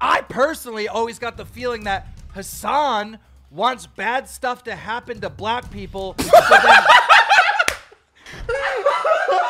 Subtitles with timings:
[0.00, 3.18] I personally always got the feeling that Hasan
[3.50, 6.14] wants bad stuff to happen to black people.
[6.18, 6.82] So then,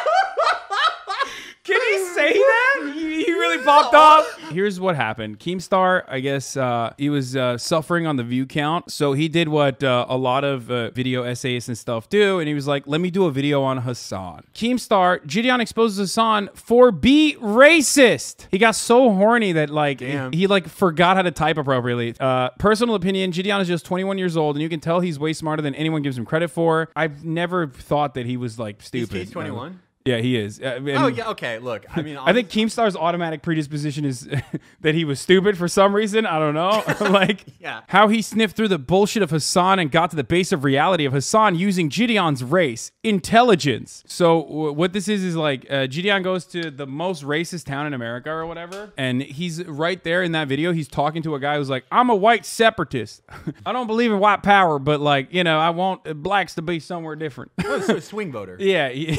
[1.64, 2.92] Can he say that?
[2.94, 4.39] He, he really popped off.
[4.50, 5.38] Here's what happened.
[5.38, 9.48] Keemstar, I guess, uh, he was uh, suffering on the view count, so he did
[9.48, 12.86] what uh, a lot of uh, video essayists and stuff do, and he was like,
[12.86, 18.46] "Let me do a video on Hasan." Keemstar, JiDion exposes Hasan for be racist.
[18.50, 20.32] He got so horny that like Damn.
[20.32, 22.14] he like forgot how to type appropriately.
[22.18, 25.32] Uh, personal opinion: JiDion is just 21 years old, and you can tell he's way
[25.32, 26.88] smarter than anyone gives him credit for.
[26.96, 29.16] I've never thought that he was like He's, stupid.
[29.16, 29.80] he's 21.
[30.06, 30.60] Yeah, he is.
[30.60, 31.58] Uh, Oh yeah, okay.
[31.58, 34.26] Look, I mean, I think Keemstar's automatic predisposition is
[34.80, 36.24] that he was stupid for some reason.
[36.24, 36.82] I don't know.
[37.10, 37.82] like Yeah.
[37.88, 41.04] how he sniffed through the bullshit of Hasan and got to the base of reality
[41.04, 44.02] of Hasan using JiDion's race, intelligence.
[44.06, 47.86] So w- what this is is like uh, JiDion goes to the most racist town
[47.86, 50.72] in America or whatever, and he's right there in that video.
[50.72, 53.22] He's talking to a guy who's like, "I'm a white separatist.
[53.66, 56.80] I don't believe in white power, but like you know, I want blacks to be
[56.80, 58.56] somewhere different." oh, so a swing voter.
[58.58, 59.16] Yeah, yeah,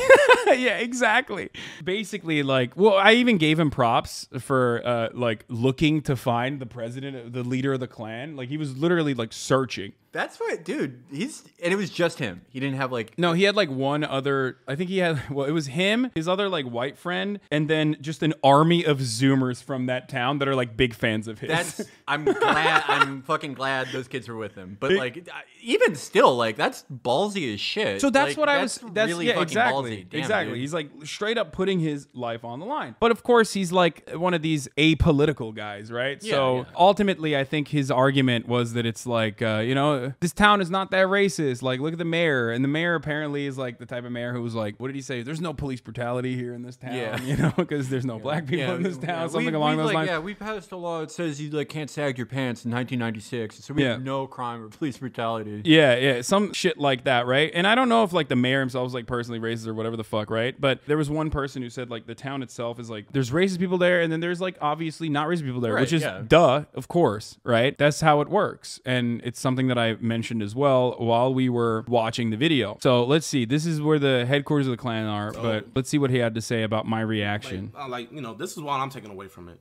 [0.53, 1.49] yeah, exactly.
[1.83, 6.65] Basically, like, well, I even gave him props for uh, like looking to find the
[6.65, 8.35] president, the leader of the Klan.
[8.35, 9.93] Like, he was literally like searching.
[10.13, 11.03] That's what, dude.
[11.09, 12.41] He's and it was just him.
[12.49, 13.17] He didn't have like.
[13.17, 14.57] No, he had like one other.
[14.67, 15.21] I think he had.
[15.31, 18.99] Well, it was him, his other like white friend, and then just an army of
[18.99, 21.49] Zoomers from that town that are like big fans of his.
[21.49, 21.89] That's.
[22.07, 22.83] I'm glad.
[22.87, 24.75] I'm fucking glad those kids were with him.
[24.79, 25.29] But like,
[25.61, 28.01] even still, like that's ballsy as shit.
[28.01, 28.79] So that's Like, what I was.
[28.93, 30.09] That's really yeah, fucking exactly, ballsy.
[30.09, 30.53] Damn, exactly.
[30.53, 30.61] dude.
[30.61, 32.95] He's like straight up putting his life on the line.
[32.99, 36.21] But of course, he's like one of these apolitical guys, right?
[36.21, 36.63] Yeah, so yeah.
[36.75, 40.69] ultimately, I think his argument was that it's like, uh, you know, this town is
[40.69, 41.61] not that racist.
[41.61, 44.33] Like, look at the mayor, and the mayor apparently is like the type of mayor
[44.33, 45.21] who was like, what did he say?
[45.23, 47.21] There's no police brutality here in this town, Yeah.
[47.23, 49.71] you know, because there's no black people Yeah, in this town, yeah, something we- along
[49.71, 50.09] we, those like, lines.
[50.09, 53.63] Yeah, we passed a law that says you like can't sag your pants in 1996,
[53.65, 53.91] so we Yeah.
[53.93, 55.61] have no crime or police brutality.
[55.65, 57.51] Yeah, yeah, some shit like that, right?
[57.53, 59.97] And I don't know if like the mayor himself is like personally racist or whatever
[59.97, 60.59] the fuck, right?
[60.59, 63.59] But there was one person who said like the town itself is like there's racist
[63.59, 66.21] people there, and then there's like obviously not racist people there, Right, which is yeah.
[66.27, 67.77] duh, of course, right?
[67.77, 71.83] That's how it works, and it's something that I mentioned as well while we were
[71.87, 72.77] watching the video.
[72.81, 75.97] So let's see, this is where the headquarters of the Klan are, but let's see
[75.97, 77.71] what he had to say about my reaction.
[77.77, 79.59] uh, like you know, this is what I'm taking away from it.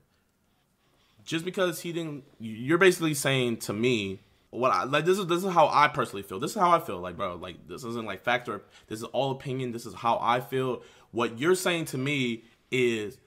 [1.24, 4.20] Just because he didn't, you're basically saying to me
[4.50, 5.04] what I like.
[5.04, 6.41] This is this is how I personally feel.
[6.41, 6.98] This is how I feel.
[6.98, 8.62] Like, bro, like this isn't like factor.
[8.88, 9.72] This is all opinion.
[9.72, 10.82] This is how I feel.
[11.12, 13.18] What you're saying to me is,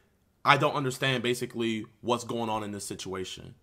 [0.46, 3.56] I don't understand basically what's going on in this situation.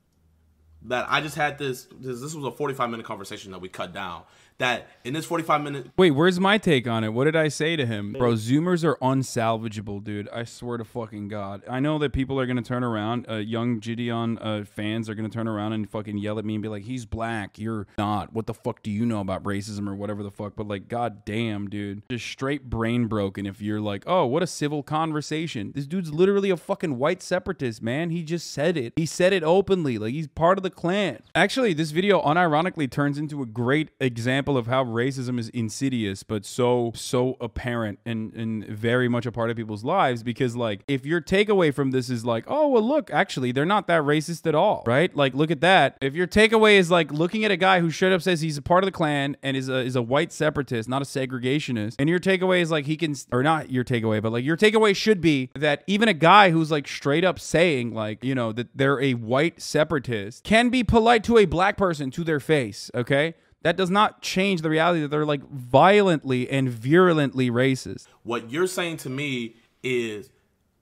[0.83, 1.87] That I just had this.
[1.93, 4.23] This, this was a 45 minute conversation that we cut down.
[4.61, 7.15] That in this 45 minute Wait, where's my take on it?
[7.15, 8.13] What did I say to him?
[8.13, 10.29] Bro, Zoomers are unsalvageable, dude.
[10.29, 11.63] I swear to fucking God.
[11.69, 15.15] I know that people are going to turn around, uh, young JiDion uh, fans are
[15.15, 17.59] going to turn around and fucking yell at me and be like, he's black.
[17.59, 18.35] You're not.
[18.35, 20.57] What the fuck do you know about racism or whatever the fuck?
[20.57, 22.03] But like, God damn, dude.
[22.11, 25.73] Just straight brain broken if you're like, oh, what a civil conversation.
[25.75, 28.11] This dude's literally a fucking white separatist, man.
[28.11, 28.93] He just said it.
[28.97, 29.97] He said it openly.
[29.97, 31.23] Like, he's part of the Klan.
[31.35, 36.45] Actually, this video unironically turns into a great example of how racism is insidious, but
[36.45, 40.23] so, so apparent and, and very much a part of people's lives.
[40.23, 43.87] Because, like, if your takeaway from this is like, oh, well, look, actually, they're not
[43.87, 45.15] that racist at all, right?
[45.15, 45.97] Like, look at that.
[46.01, 48.63] If your takeaway is like looking at a guy who straight up says he's a
[48.63, 52.09] part of the Klan and is a, is a white separatist, not a segregationist, and
[52.09, 55.21] your takeaway is like he can, or not your takeaway, but like your takeaway should
[55.21, 59.01] be that even a guy who's like straight up saying, like, you know, that they're
[59.01, 63.35] a white separatist can be polite to a black person to their face, okay?
[63.63, 68.07] That does not change the reality that they're like violently and virulently racist.
[68.23, 70.31] what you're saying to me is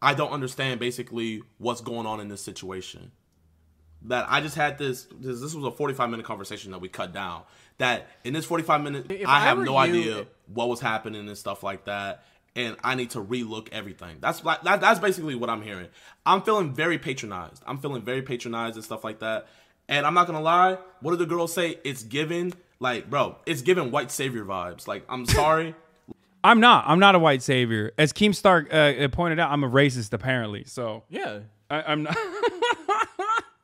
[0.00, 3.11] I don't understand basically what's going on in this situation.
[4.03, 7.12] That I just had this this, this was a 45 minute conversation that we cut
[7.12, 7.43] down.
[7.78, 11.27] That in this 45 minutes I I have were no you- idea what was happening
[11.27, 12.25] and stuff like that
[12.56, 14.19] and I need to relook everything.
[14.21, 15.88] That's like that, that's basically what I'm hearing.
[16.25, 17.62] I'm feeling very patronized.
[17.67, 19.49] I'm feeling very patronized and stuff like that.
[19.88, 21.79] And I'm not gonna lie, what did the girls say?
[21.82, 24.86] It's given like, bro, it's giving white savior vibes.
[24.86, 25.75] Like, I'm sorry.
[26.44, 26.84] I'm not.
[26.86, 27.92] I'm not a white savior.
[27.98, 30.64] As Keemstar uh, pointed out, I'm a racist apparently.
[30.64, 31.40] So Yeah.
[31.70, 32.16] I, I'm not.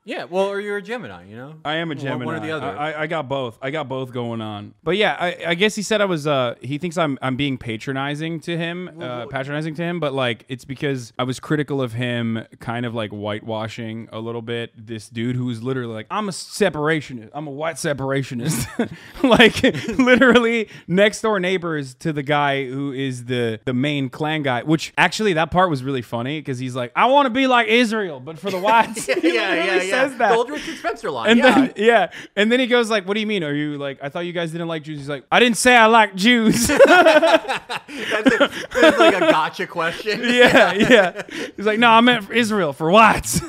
[0.05, 0.25] Yeah.
[0.25, 1.55] Well, or you're a Gemini, you know.
[1.65, 2.25] I am a Gemini.
[2.27, 2.67] One or the other.
[2.67, 3.59] I, I- got both.
[3.62, 4.75] I got both going on.
[4.83, 6.27] But yeah, I, I guess he said I was.
[6.27, 10.01] Uh, he thinks I'm I'm being patronizing to him, uh, patronizing to him.
[10.01, 14.43] But like, it's because I was critical of him, kind of like whitewashing a little
[14.43, 14.73] bit.
[14.77, 17.31] This dude who's literally like, I'm a separationist.
[17.35, 18.91] I'm a white separationist.
[19.23, 19.62] like
[19.99, 24.62] literally next door neighbors to the guy who is the the main Klan guy.
[24.62, 27.69] Which actually that part was really funny because he's like, I want to be like
[27.69, 29.09] Israel, but for the whites.
[29.09, 30.08] Yeah, yeah, yeah, yeah.
[30.08, 30.29] says that.
[30.31, 31.31] The old Richard Spencer line.
[31.31, 31.55] And yeah.
[31.55, 33.44] then yeah, and then he goes like, "What do you mean?
[33.44, 33.99] Are you like?
[34.02, 36.67] I thought you guys didn't like Jews." He's like, "I didn't say I like Jews."
[36.69, 38.50] that's, a,
[38.81, 40.20] that's like a gotcha question.
[40.25, 41.23] yeah, yeah.
[41.56, 43.41] He's like, "No, I meant for Israel for whites,"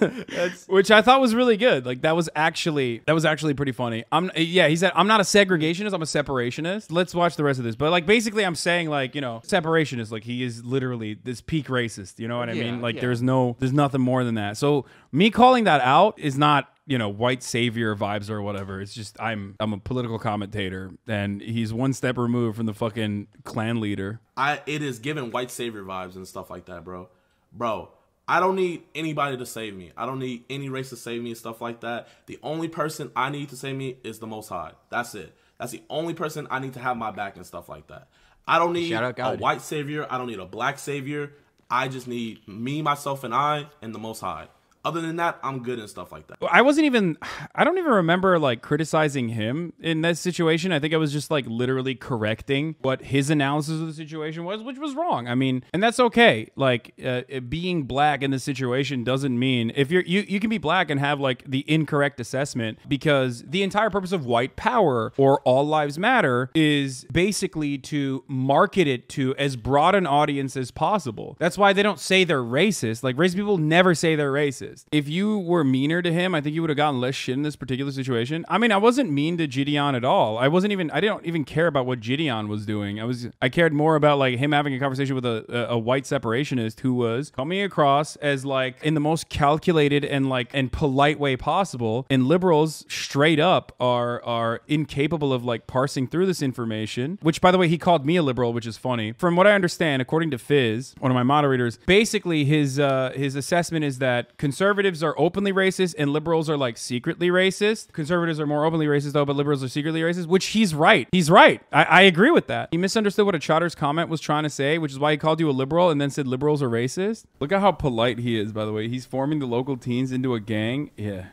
[0.67, 1.85] which I thought was really good.
[1.85, 4.03] Like that was actually that was actually pretty funny.
[4.11, 4.67] I'm yeah.
[4.67, 5.93] He said, "I'm not a segregationist.
[5.93, 7.75] I'm a separationist." Let's watch the rest of this.
[7.75, 10.11] But like basically, I'm saying like you know, separationist.
[10.11, 12.19] Like he is literally this peak racist.
[12.19, 12.81] You know what I Yeah, mean?
[12.81, 13.01] Like yeah.
[13.01, 14.57] there's no there's nothing more than that.
[14.57, 18.93] So me calling that out is not you know white savior vibes or whatever it's
[18.93, 23.81] just i'm i'm a political commentator and he's one step removed from the fucking Klan
[23.81, 27.09] leader I it is giving white savior vibes and stuff like that, bro.
[27.53, 27.89] Bro,
[28.27, 29.91] I don't need anybody to save me.
[29.95, 32.07] I don't need any race to save me and stuff like that.
[32.25, 34.71] The only person I need to save me is the Most High.
[34.89, 35.33] That's it.
[35.57, 38.09] That's the only person I need to have my back and stuff like that.
[38.47, 40.05] I don't need a white savior.
[40.09, 41.31] I don't need a black savior.
[41.69, 44.49] I just need me, myself, and I, and the Most High.
[44.85, 46.37] Other than that, I'm good and stuff like that.
[46.47, 47.17] I wasn't even
[47.55, 50.71] I don't even remember like criticizing him in that situation.
[50.71, 54.61] I think I was just like literally correcting what his analysis of the situation was,
[54.61, 55.27] which was wrong.
[55.27, 56.51] I mean, and that's okay.
[56.55, 60.59] Like uh, being black in this situation doesn't mean if you're you you can be
[60.59, 65.41] black and have like the incorrect assessment because the entire purpose of white power or
[65.41, 71.35] all lives matter is basically to market it to as broad an audience as possible.
[71.39, 73.01] That's why they don't say they're racist.
[73.01, 74.74] Like racist people never say they're racist.
[74.91, 77.43] If you were meaner to him, I think you would have gotten less shit in
[77.43, 78.45] this particular situation.
[78.49, 80.37] I mean, I wasn't mean to JiDion at all.
[80.37, 82.99] I wasn't even I didn't even care about what JiDion was doing.
[82.99, 85.77] I was I cared more about like him having a conversation with a, a, a
[85.77, 90.71] white separationist who was coming across as like in the most calculated and like and
[90.71, 92.05] polite way possible.
[92.09, 97.17] And liberals straight up are are incapable of like parsing through this information.
[97.21, 99.13] Which by the way, he called me a liberal, which is funny.
[99.13, 103.35] From what I understand, according to Fizz, one of my moderators, basically his uh his
[103.35, 104.64] assessment is that conservatives
[105.03, 107.91] are openly racist and liberals are like secretly racist.
[107.91, 111.07] Conservatives are more openly racist though, but liberals are secretly racist, which he's right.
[111.11, 111.61] He's right.
[111.71, 112.69] I, I agree with that.
[112.71, 115.39] He misunderstood what a Chatter's comment was trying to say, which is why he called
[115.39, 117.25] you a liberal and then said liberals are racist.
[117.39, 118.87] Look at how polite he is, by the way.
[118.87, 120.91] He's forming the local teens into a gang.
[120.95, 121.27] Yeah.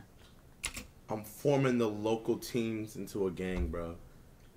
[1.08, 3.96] I'm forming the local teams into a gang, bro.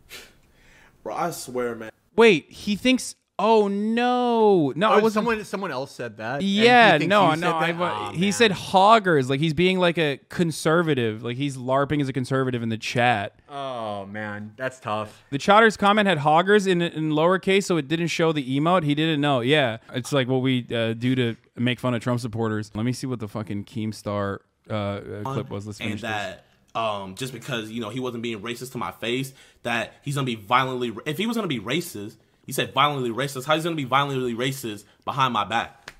[1.03, 1.91] bro, I swear, man.
[2.15, 3.15] Wait, he thinks.
[3.37, 4.91] Oh no, no!
[4.91, 6.35] I Oh, was someone someone else said that.
[6.35, 7.47] and he Yeah, thinks no, you no.
[7.47, 7.81] said I, that?
[7.81, 8.31] Aw, he man.
[8.31, 12.69] said hoggers, like he's being like a conservative, like he's larping as a conservative in
[12.69, 13.37] the chat.
[13.49, 18.07] "Oh man, that's tough." The Chatter's comment had hoggers in in lowercase, so it didn't
[18.07, 18.83] show the emote.
[18.83, 19.41] He didn't know.
[19.41, 22.71] Yeah, it's like what we uh, do to make fun of Trump supporters.
[22.73, 24.39] Let me see what the fucking Keemstar
[24.69, 25.67] uh, uh, clip was.
[25.67, 26.09] Let's and finish this.
[26.09, 29.33] that um, just because you know he wasn't being racist to my face,
[29.63, 30.93] that he's gonna be violently.
[31.05, 32.15] If he was gonna be racist,
[32.45, 33.45] he said violently racist.
[33.45, 35.93] How he's gonna be violently racist behind my back?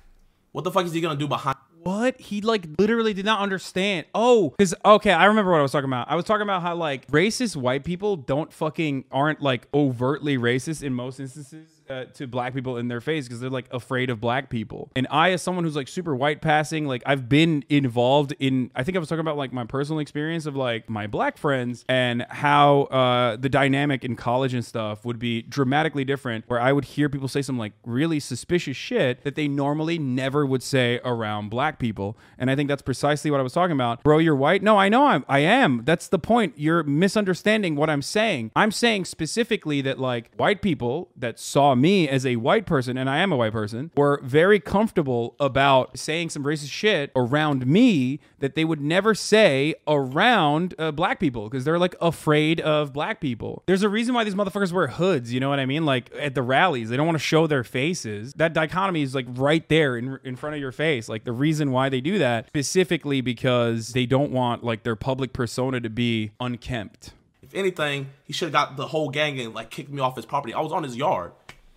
[0.52, 1.56] What the fuck is he gonna do behind?
[1.82, 2.20] What?
[2.20, 4.06] He like literally did not understand.
[4.14, 6.10] Oh, because okay, I remember what I was talking about.
[6.10, 10.82] I was talking about how like racist white people don't fucking aren't like overtly racist
[10.82, 14.20] in most instances uh, to black people in their face because they're like afraid of
[14.20, 14.90] black people.
[14.96, 18.70] And I, as someone who's like super white passing, like I've been involved in.
[18.74, 21.84] I think I was talking about like my personal experience of like my black friends
[21.88, 26.44] and how uh, the dynamic in college and stuff would be dramatically different.
[26.48, 30.44] Where I would hear people say some like really suspicious shit that they normally never
[30.44, 32.18] would say around black people.
[32.38, 34.02] And I think that's precisely what I was talking about.
[34.02, 34.62] Bro, you're white?
[34.62, 35.82] No, I know I'm I am.
[35.84, 36.54] That's the point.
[36.56, 38.50] You're misunderstanding what I'm saying.
[38.56, 43.08] I'm saying specifically that like white people that saw me as a white person, and
[43.08, 48.20] I am a white person, were very comfortable about saying some racist shit around me
[48.38, 53.20] that they would never say around uh, black people because they're like afraid of black
[53.20, 53.62] people.
[53.66, 55.84] There's a reason why these motherfuckers wear hoods, you know what I mean?
[55.84, 58.32] Like at the rallies, they don't want to show their faces.
[58.34, 61.08] That dichotomy is like right there in, in front of your face.
[61.08, 65.32] Like the reason why they do that specifically because they don't want like their public
[65.32, 67.12] persona to be unkempt.
[67.42, 70.26] If anything, he should have got the whole gang and like kicked me off his
[70.26, 70.52] property.
[70.52, 71.32] I was on his yard.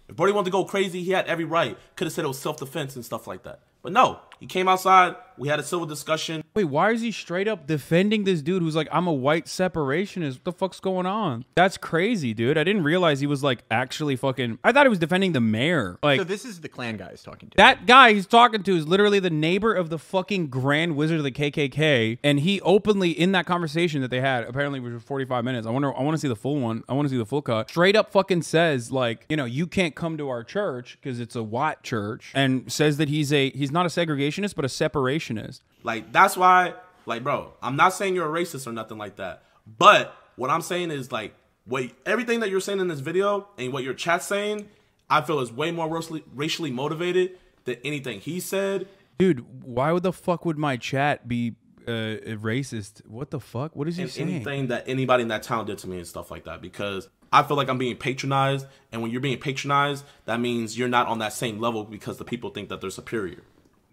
[0.10, 1.78] If Brody wanted to go crazy, he had every right.
[1.96, 3.60] Could have said it was self defense and stuff like that.
[3.84, 5.16] But no, he came outside.
[5.38, 6.44] We had a civil discussion.
[6.54, 10.34] Wait, why is he straight up defending this dude who's like, I'm a white separationist?
[10.34, 11.46] What the fuck's going on?
[11.56, 12.58] That's crazy, dude.
[12.58, 14.60] I didn't realize he was like actually fucking.
[14.66, 15.98] I thought he was defending the mayor.
[16.04, 17.58] Like, So this is the Klan guy he's talking to.
[17.58, 21.24] that guy he's talking to is literally the neighbor of the fucking Grand Wizard of
[21.24, 25.46] the KKK, and he openly in that conversation that they had, apparently which was 45
[25.46, 25.66] minutes.
[25.66, 26.84] I wonder, I want to see the full one.
[26.90, 27.70] I want to see the full cut.
[27.70, 31.38] Straight up fucking says like, you know, you can't come to our church because it's
[31.38, 35.62] a white church, and says that he's a he's not a segregationist but a separationist.
[35.84, 36.74] Like that's why,
[37.06, 39.44] like, bro, I'm not saying you're a racist or nothing like that.
[39.78, 43.72] But what I'm saying is like, wait, everything that you're saying in this video and
[43.72, 44.70] what your chat's saying,
[45.10, 48.88] I feel is way more racially, racially motivated than anything he said.
[49.18, 51.56] Dude, why would the fuck would my chat be
[51.90, 53.06] uh, racist.
[53.08, 53.76] What the fuck?
[53.76, 54.30] What is he and saying?
[54.30, 57.44] anything that anybody in that town did to me and stuff like that because I
[57.44, 61.20] feel like I'm being patronized, and when you're being patronized, that means you're not on
[61.20, 63.44] that same level because the people think that they're superior.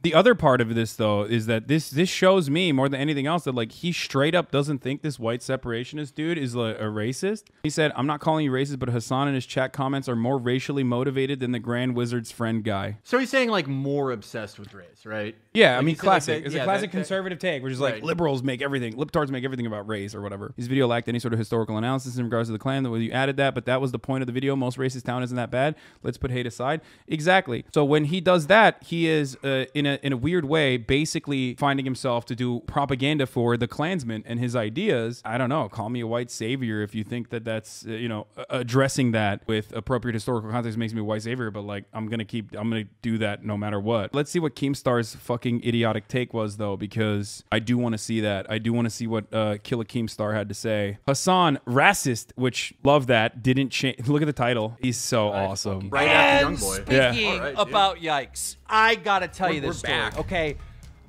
[0.06, 3.26] The other part of this though is that this this shows me more than anything
[3.26, 6.84] else that like he straight up doesn't think this white separationist dude is like, a
[6.84, 7.46] racist.
[7.64, 10.38] He said, "I'm not calling you racist, but Hasan and his chat comments are more
[10.38, 14.72] racially motivated than the Grand Wizard's friend guy." So he's saying like more obsessed with
[14.74, 15.34] race, right?
[15.54, 16.38] Yeah, I mean, said, like, classic.
[16.42, 18.04] that- it's yeah, a classic that- that- conservative take, which is like Right.
[18.04, 20.52] liberals make everything, libtards make everything about race or whatever.
[20.56, 22.84] His video lacked any sort of historical analysis in regards to the Klan.
[22.84, 24.54] That you added that, but that was the point of the video.
[24.54, 25.74] Most racist town isn't that bad.
[26.04, 26.80] Let's put hate aside.
[27.08, 27.64] Exactly.
[27.74, 31.54] So when he does that, he is uh, in a in a weird way basically
[31.54, 35.22] finding himself to do propaganda for the Klansman and his ideas.
[35.24, 35.68] I don't know.
[35.68, 39.42] Call me a white savior if you think that that's uh, you know addressing that
[39.46, 41.50] with appropriate historical context makes me a white savior.
[41.50, 44.14] But like I'm gonna keep I'm gonna do that no matter what.
[44.14, 48.20] Let's see what Keemstar's fucking idiotic take was though, because I do want to see
[48.20, 48.50] that.
[48.50, 50.98] I do want to see what uh, Killer Keemstar had to say.
[51.06, 53.42] Hasan, racist, which love that.
[53.42, 53.96] Didn't change.
[54.08, 54.76] Look at the title.
[54.80, 55.88] He's so awesome.
[55.90, 56.84] Right after And Young Boy.
[56.92, 57.12] Yeah.
[57.12, 57.68] speaking All right, dude.
[57.68, 59.75] about yikes, I gotta tell you We're- this we're story.
[59.82, 60.18] Back.
[60.18, 60.56] Okay,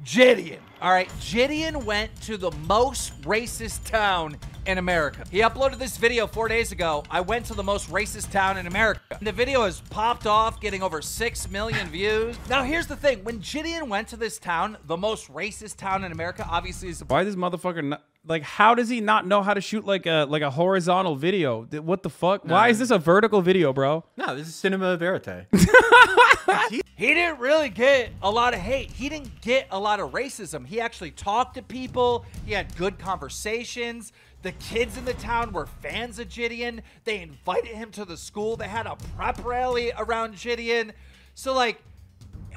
[0.04, 0.60] JiDion.
[0.82, 5.24] All right, JiDion went to the most racist town in America.
[5.32, 7.04] He uploaded this video four days ago.
[7.10, 9.02] I went to the most racist town in America.
[9.22, 12.38] The video has popped off, getting over six million views.
[12.50, 16.12] Now, here's the thing: when JiDion went to this town, the most racist town in
[16.12, 19.62] America, obviously is Why this motherfucker not, like how does he not know how to
[19.62, 21.64] shoot like a like a horizontal video?
[21.64, 22.44] What the fuck?
[22.44, 24.04] Why is this a vertical video, bro?
[24.18, 25.48] No, this is cinema verite.
[26.70, 26.82] he
[27.14, 28.92] didn't really get a lot of hate.
[28.92, 30.66] He didn't get a lot of racism.
[30.66, 32.26] He actually talked to people.
[32.46, 34.14] He had good conversations.
[34.44, 36.82] The kids in the town were fans of JiDion.
[37.04, 38.56] They invited him to the school.
[38.56, 40.92] They had a prep rally around JiDion.
[41.36, 41.82] So like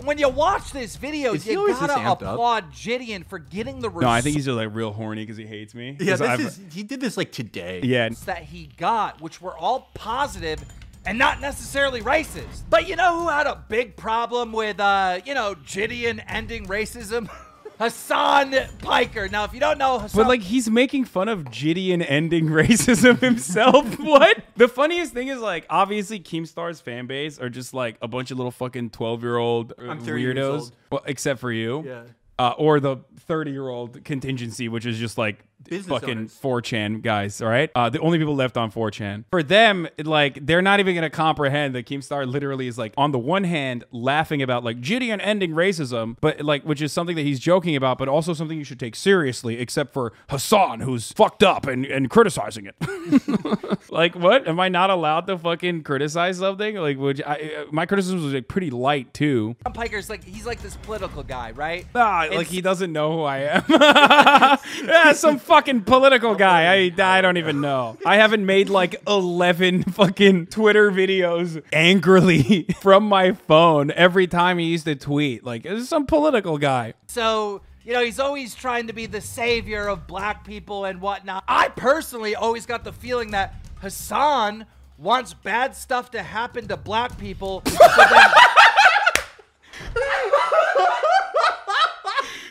[0.04, 2.22] when you watch this video, Is you gotta amped up?
[2.22, 5.44] applaud JiDion for getting the No, I think he's just like real horny because he
[5.46, 5.96] hates me.
[6.00, 7.80] yeah, 'Cause this I've- is he did this like today.
[7.82, 8.08] yeah.
[8.26, 10.60] that he got, which were all positive
[11.06, 12.62] and not necessarily racist.
[12.68, 17.28] But you know who had a big problem with, uh, you know, JiDion ending racism?
[17.80, 19.28] Hasan Piker.
[19.30, 23.18] Now, if you don't know Hasan But like he's making fun of JiDion ending racism
[23.20, 23.86] himself.
[23.98, 24.36] what?
[24.56, 28.36] The funniest thing is like obviously Keemstar's fan base are just like a bunch of
[28.36, 30.72] little fucking twelve year old I'm 30 years weirdos.
[30.92, 31.82] Well, except for you.
[31.86, 32.02] Yeah.
[32.38, 36.38] Uh, or the 30 year old contingency, which is just like Business fucking owners.
[36.42, 37.70] 4chan guys, all right?
[37.74, 39.24] Uh, the only people left on 4chan.
[39.30, 43.12] For them, like, they're not even going to comprehend that Keemstar literally is like, on
[43.12, 47.22] the one hand, laughing about like JiDion ending racism, but like, which is something that
[47.22, 51.42] he's joking about, but also something you should take seriously, except for Hasan, who's fucked
[51.42, 53.90] up and, and criticizing it.
[53.90, 54.48] like, what?
[54.48, 56.76] Am I not allowed to fucking criticize something?
[56.76, 59.56] Like, which I, uh, my criticism was like pretty light too.
[59.74, 61.86] Piker's like, he's like this political guy, right?
[61.94, 63.64] Ah, like he doesn't know who I am.
[64.84, 66.72] yeah, some fucking political guy.
[66.72, 67.98] I I don't even know.
[68.06, 74.66] I haven't made like eleven fucking Twitter videos angrily from my phone every time he
[74.66, 75.42] used to tweet.
[75.44, 76.94] Like this is some political guy.
[77.08, 81.42] So, you know, he's always trying to be the savior of black people and whatnot.
[81.48, 84.66] I personally always got the feeling that Hasan
[84.98, 87.62] wants bad stuff to happen to black people.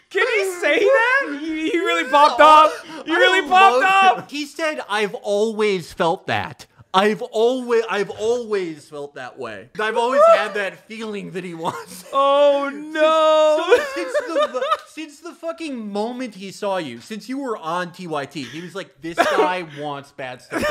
[0.09, 1.37] Can he say that?
[1.39, 2.88] He, he really popped off.
[3.05, 4.31] He really popped off.
[4.31, 6.65] He said, "I've always felt that.
[6.91, 9.69] I've always, I've always felt that way.
[9.79, 13.75] I've always had that feeling that he wants." Oh no.
[13.77, 18.33] So since the since the fucking moment he saw you, since you were on TYT,
[18.33, 20.63] he was like, "This guy wants bad stuff."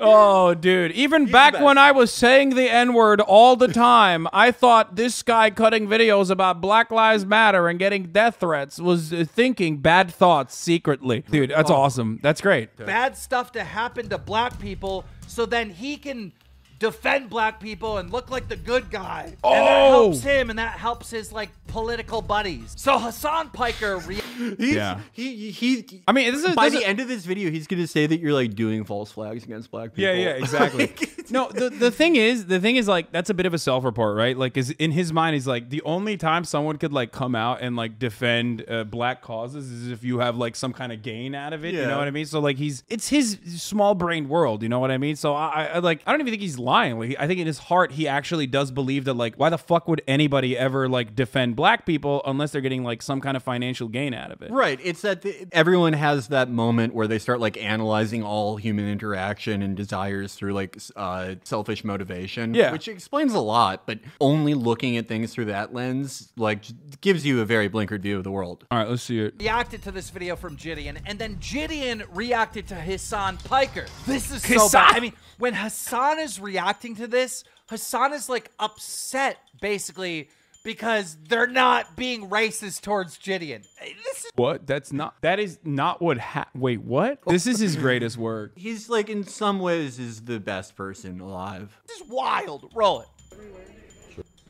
[0.00, 0.92] To happen to people." Oh, dude.
[0.92, 5.22] Even back when I was saying the N word all the time, I thought this
[5.22, 10.12] guy cutting videos about Black Lives Matter and getting death threats was uh, thinking bad
[10.12, 11.24] thoughts secretly.
[11.30, 12.18] Dude, that's awesome.
[12.22, 12.76] That's great.
[12.76, 16.32] bad stuff to happen to black people so then he can
[16.80, 19.26] defend black people and look like the good guy.
[19.26, 19.90] And that Oh.
[20.10, 22.72] helps him and that helps his like political buddies.
[22.76, 24.14] So Hasan Piker re-
[24.58, 24.98] He's, Yeah.
[25.12, 26.02] He he.
[26.08, 28.06] I mean, this is by this the is- end of this video, he's gonna say
[28.06, 30.12] that you're like doing false flags against black people.
[30.12, 30.92] Yeah, yeah, exactly.
[31.30, 33.84] no, the the thing is, the thing is like that's a bit of a self
[33.84, 34.36] report, right?
[34.36, 37.58] Like, is in his mind, he's like the only time someone could like come out
[37.60, 41.34] and like defend uh, black causes is if you have like some kind of gain
[41.34, 41.74] out of it.
[41.74, 41.82] yeah.
[41.82, 42.24] You know what I mean?
[42.26, 44.62] So like he's it's his small brain world.
[44.62, 45.14] You know what I mean?
[45.14, 46.69] So I, I like I don't even think he's lying.
[46.70, 49.88] Like, I think in his heart, he actually does believe that, like, why the fuck
[49.88, 53.88] would anybody ever like defend black people unless they're getting like some kind of financial
[53.88, 54.50] gain out of it?
[54.50, 54.78] Right.
[54.82, 59.62] It's that the, everyone has that moment where they start like analyzing all human interaction
[59.62, 62.54] and desires through like uh, selfish motivation.
[62.54, 62.72] Yeah.
[62.72, 66.64] Which explains a lot, but only looking at things through that lens like
[67.00, 68.64] gives you a very blinkered view of the world.
[68.70, 69.34] All right, let's see it.
[69.40, 73.86] reacted to this video from JiDion, and then JiDion reacted to Hasan Piker.
[74.06, 74.96] This is so Hasan- bad.
[74.96, 76.59] I mean, when Hasan is reacting
[76.96, 80.28] to this, Hasan is like upset, basically,
[80.64, 83.64] because they're not being racist towards JiDion.
[84.04, 84.66] This is What?
[84.66, 85.14] That's not.
[85.22, 86.18] That is not what.
[86.18, 87.20] Ha- Wait, what?
[87.26, 88.52] This is his greatest work.
[88.56, 91.76] He's like in some ways is the best person alive.
[91.86, 92.70] This is wild.
[92.74, 93.08] Roll it.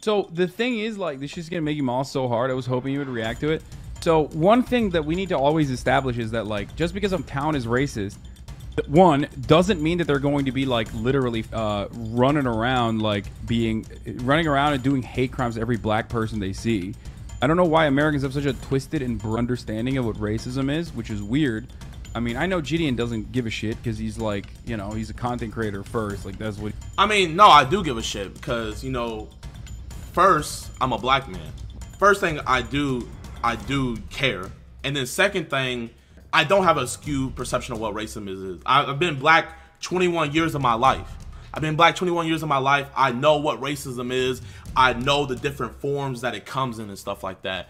[0.00, 2.50] So the thing is, like, this is gonna make him all so hard.
[2.50, 3.62] I was hoping you would react to it.
[4.00, 7.18] So one thing that we need to always establish is that, like, just because a
[7.22, 8.29] town is racist, th-
[8.88, 13.86] one doesn't mean that they're going to be like literally uh, running around, like being
[14.22, 16.94] running around and doing hate crimes to every black person they see.
[17.42, 20.92] I don't know why Americans have such a twisted and understanding of what racism is,
[20.92, 21.66] which is weird.
[22.14, 25.10] I mean, I know JiDion doesn't give a shit because he's like, you know, he's
[25.10, 26.24] a content creator first.
[26.26, 26.72] Like that's what.
[26.98, 29.28] I mean, no, I do give a shit because you know,
[30.12, 31.52] first I'm a black man.
[31.98, 33.08] First thing I do,
[33.44, 34.50] I do care,
[34.84, 35.90] and then second thing,
[36.32, 38.62] I don't have a skewed perception of what racism is.
[38.64, 41.08] I've been black 21 years of my life.
[41.52, 42.88] I've been black 21 years of my life.
[42.96, 44.40] I know what racism is.
[44.76, 47.68] I know the different forms that it comes in and stuff like that.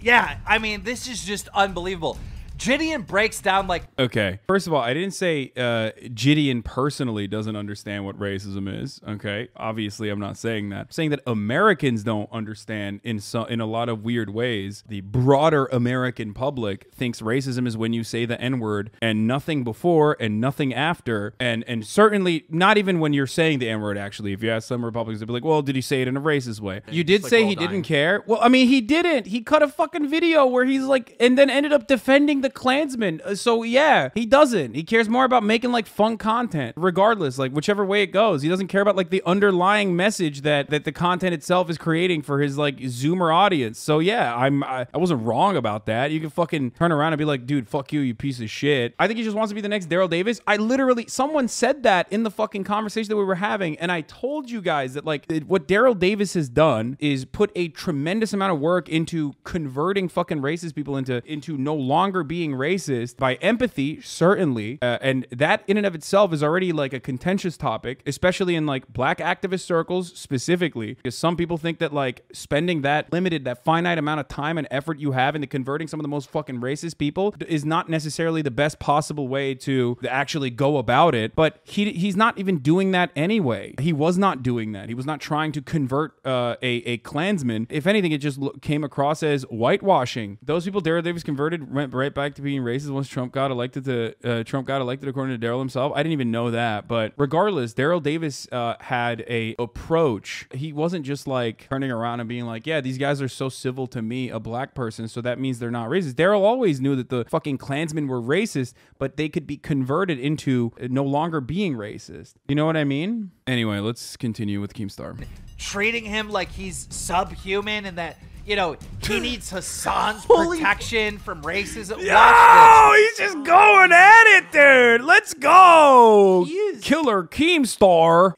[0.00, 2.18] Yeah, I mean, this is just unbelievable.
[2.56, 4.40] JiDion breaks down like Okay.
[4.46, 9.00] First of all, I didn't say uh, JiDion personally doesn't understand what racism is.
[9.06, 9.48] Okay.
[9.56, 10.80] Obviously, I'm not saying that.
[10.80, 14.84] I'm saying that Americans don't understand in so, in a lot of weird ways.
[14.88, 19.64] The broader American public thinks racism is when you say the N word and nothing
[19.64, 23.98] before and nothing after, and and certainly not even when you're saying the N word.
[23.98, 26.16] Actually, if you ask some Republicans, they'd be like, "Well, did he say it in
[26.16, 27.68] a racist way?" You did like say he dying.
[27.68, 28.22] didn't care.
[28.26, 29.26] Well, I mean, he didn't.
[29.26, 33.20] He cut a fucking video where he's like, and then ended up defending the Klansmen.
[33.24, 34.74] Uh, So yeah, he doesn't.
[34.74, 38.42] He cares more about making like fun content, regardless, like whichever way it goes.
[38.42, 42.22] He doesn't care about like the underlying message that that the content itself is creating
[42.22, 43.78] for his like Zoomer audience.
[43.78, 46.10] So yeah, I'm I, I wasn't wrong about that.
[46.10, 48.94] You can fucking turn around and be like, dude, fuck you, you piece of shit.
[48.98, 50.40] I think he just wants to be the next Daryl Davis.
[50.46, 54.00] I literally, someone said that in the fucking conversation that we were having, and I
[54.02, 58.32] told you guys that like it- what Daryl Davis has done is put a tremendous
[58.32, 63.36] amount of work into converting fucking racist people into into no longer being racist by
[63.36, 68.02] empathy, certainly, uh, and that in and of itself is already like a contentious topic,
[68.04, 73.10] especially in like black activist circles specifically, because some people think that like spending that
[73.10, 76.10] limited, that finite amount of time and effort you have into converting some of the
[76.10, 81.14] most fucking racist people is not necessarily the best possible way to actually go about
[81.14, 81.34] it.
[81.34, 83.74] But he he's not even doing that anyway.
[83.80, 84.90] He was not doing that.
[84.90, 87.66] He was not trying to convert uh, a a Klansman.
[87.70, 90.36] If anything, it just came across as whitewashing.
[90.42, 93.84] Those people Daryl Davis converted went right back to being racist once Trump got elected
[93.84, 95.92] to uh, Trump got elected according to Daryl himself.
[95.94, 100.48] I didn't even know that, but regardless, Daryl Davis uh, had a approach.
[100.52, 103.86] He wasn't just like turning around and being like, "Yeah, these guys are so civil
[103.88, 107.10] to me, a black person, so that means they're not racist." Daryl always knew that
[107.10, 112.34] the fucking Klansmen were racist, but they could be converted into no longer being racist.
[112.48, 113.30] You know what I mean?
[113.46, 115.24] Anyway, let's continue with Keemstar.
[115.58, 121.42] treating him like he's subhuman and that you know he needs Hasan's Holy- protection from
[121.42, 121.98] racism.
[122.10, 125.02] Oh, he's just going at it, dude.
[125.06, 126.44] Let's go.
[126.46, 128.34] He is- Killer Keemstar.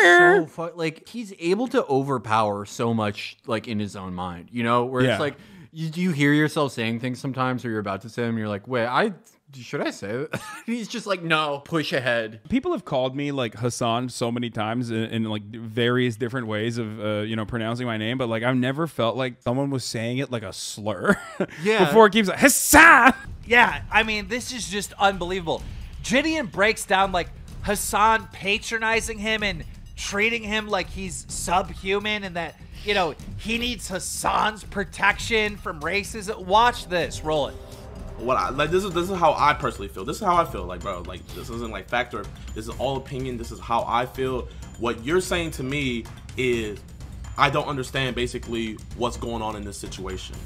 [0.00, 0.40] Bear.
[0.40, 4.62] so fu- like he's able to overpower so much like in his own mind you
[4.62, 5.12] know where Yeah.
[5.12, 5.36] it's like
[5.72, 8.38] you, do you hear yourself saying things sometimes or you're about to say them and
[8.38, 9.12] you're like wait i
[9.54, 10.34] should i say it
[10.66, 14.90] he's just like no push ahead People have called me like Hasan so many times
[14.90, 18.42] in, in like various different ways of uh, you know pronouncing my name, but like
[18.42, 21.16] I've never felt like someone was saying it like a slur.
[21.62, 21.86] Yeah.
[21.86, 23.14] Before it keeps like Hasan.
[23.46, 25.62] Yeah, I mean, this is just unbelievable.
[26.02, 27.28] JiDion breaks down like
[27.64, 29.64] Hasan patronizing him and
[29.96, 36.44] treating him like he's subhuman and that, you know, he needs Hasan's protection from racism.
[36.44, 37.22] Watch this.
[37.24, 37.54] Roll it.
[38.18, 40.04] What I like this is this is how I personally feel.
[40.04, 40.64] This is how I feel.
[40.64, 42.24] Like, bro, like this isn't like factor.
[42.54, 43.36] This is all opinion.
[43.36, 44.48] This is how I feel.
[44.78, 46.04] What you're saying to me
[46.36, 46.80] is
[47.36, 50.36] I don't understand basically what's going on in this situation.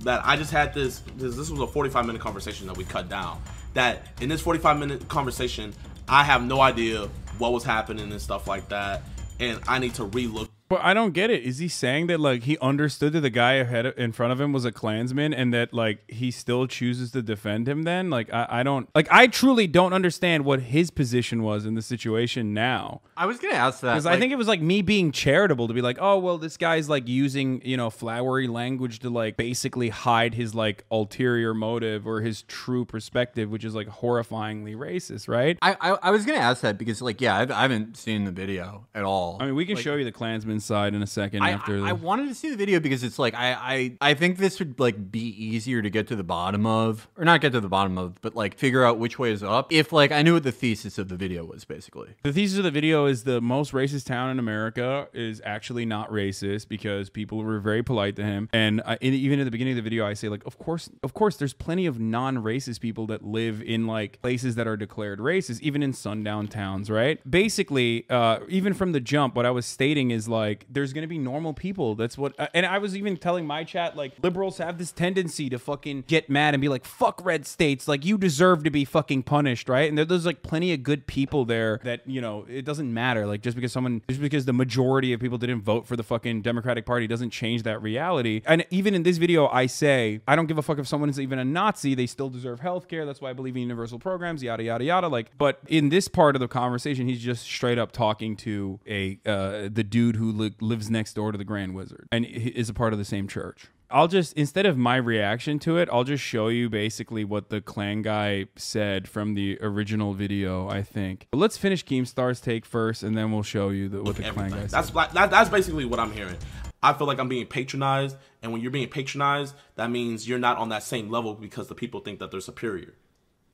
[0.00, 3.08] That I just had this this, this was a 45 minute conversation that we cut
[3.08, 3.42] down.
[3.74, 5.74] That in this 45 minute conversation,
[6.08, 9.02] I have no idea what was happening and stuff like that.
[9.40, 11.42] And I need to relook But I don't get it.
[11.44, 14.40] Is he saying that like he understood that the guy ahead of, in front of
[14.40, 17.84] him was a Klansman and that like he still chooses to defend him?
[17.84, 21.74] Then like I, I don't like I truly don't understand what his position was in
[21.74, 23.00] the situation now.
[23.16, 25.74] I was gonna ask that Because I think it was like me being charitable to
[25.74, 29.88] be like, oh well, this guy's like using you know flowery language to like basically
[29.88, 35.58] hide his like ulterior motive or his true perspective, which is like horrifyingly racist, right?
[35.62, 38.32] I, I I was gonna ask that because like yeah I've, I haven't seen the
[38.32, 39.38] video at all.
[39.40, 41.76] I mean, we can show you the Klansman side in a second I, after.
[41.76, 43.52] I, the, I wanted to see the video because it's like I,
[44.00, 47.24] I I think this would like be easier to get to the bottom of or
[47.24, 49.92] not get to the bottom of but like figure out which way is up if
[49.92, 52.14] like I knew what the thesis of the video was basically.
[52.22, 56.10] The thesis of the video is the most racist town in America is actually not
[56.10, 58.48] racist because people were very polite to him.
[58.52, 60.90] And I, in, even at the beginning of the video, I say like, of course,
[61.02, 65.18] of course, there's plenty of non-racist people that live in like places that are declared
[65.18, 67.18] racist, even in sundown towns, right?
[67.30, 71.18] Basically, uh, even from the jump, what I was stating is like, there's gonna be
[71.18, 71.94] normal people.
[71.94, 75.48] That's what, uh, and I was even telling my chat like, liberals have this tendency
[75.50, 78.84] to fucking get mad and be like, fuck red states, like you deserve to be
[78.84, 79.88] fucking punished, right?
[79.88, 83.26] And there, there's like plenty of good people there that you know it doesn't matter.
[83.26, 86.42] Like just because someone, just because the majority of people didn't vote for the fucking
[86.42, 88.42] Democratic Party doesn't change that reality.
[88.46, 91.20] And even in this video, I say I don't give a fuck if someone is
[91.20, 91.94] even a Nazi.
[91.94, 93.04] They still deserve health care.
[93.06, 94.42] That's why I believe in universal programs.
[94.42, 95.08] Yada yada yada.
[95.08, 99.18] Like, but in this part of the conversation, he's just straight up talking to a
[99.26, 102.68] uh, the dude who li- lives next door to the Grand Wizard and he is
[102.68, 103.66] a part of the same church.
[103.90, 107.60] I'll just instead of my reaction to it, I'll just show you basically what the
[107.60, 110.68] Klan guy said from the original video.
[110.68, 111.26] I think.
[111.30, 114.34] But let's finish Keemstar's take first, and then we'll show you the, what the Klan
[114.34, 114.68] guy everything.
[114.68, 114.92] said.
[114.92, 116.36] That's that, that's basically what I'm hearing.
[116.82, 120.58] I feel like I'm being patronized, and when you're being patronized, that means you're not
[120.58, 122.92] on that same level because the people think that they're superior.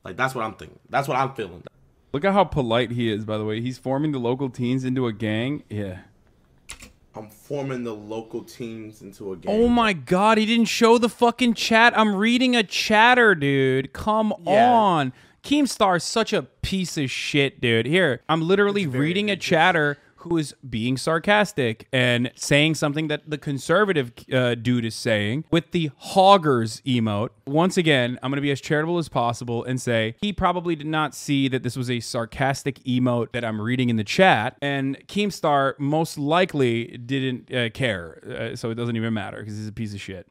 [0.05, 0.81] Like that's what I'm thinking.
[0.91, 1.63] That's what I'm feeling.
[2.13, 3.25] Look at how polite he is.
[3.25, 5.63] By the way, he's forming the local teens into a gang.
[5.71, 6.01] Yeah.
[7.17, 9.53] I'm forming the local teams into a game.
[9.55, 11.97] Oh my god, he didn't show the fucking chat.
[11.97, 13.93] I'm reading a chatter, dude.
[13.93, 14.71] Come Yeah.
[14.71, 15.13] on.
[15.45, 17.87] Keemstar's such a piece of shit, dude.
[17.87, 23.39] Here, I'm literally reading a chatter who is being sarcastic and saying something that the
[23.39, 27.31] conservative uh, dude is saying with the hoggers emote.
[27.47, 30.87] Once again, I'm going to be as charitable as possible and say he probably did
[30.87, 34.97] not see that this was a sarcastic emote that I'm reading in the chat, and
[35.07, 39.73] Keemstar most likely didn't uh, care, uh, so it doesn't even matter because he's a
[39.73, 40.27] piece of shit.